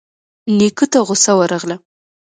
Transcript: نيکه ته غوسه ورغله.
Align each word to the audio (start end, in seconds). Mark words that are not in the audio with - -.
نيکه 0.57 0.85
ته 0.91 0.99
غوسه 1.07 1.31
ورغله. 1.39 1.75